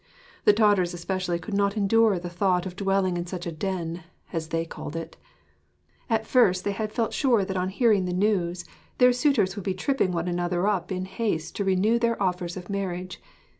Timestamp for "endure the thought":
1.77-2.65